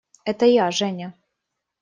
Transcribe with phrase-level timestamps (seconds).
[0.25, 1.13] Это я– Женя!